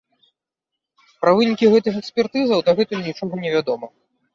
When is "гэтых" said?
1.75-1.93